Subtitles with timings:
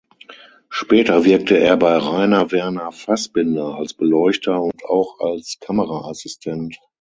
[0.69, 6.75] Später wirkte er bei Rainer Werner Fassbinder als Beleuchter und auch als Kameraassistent.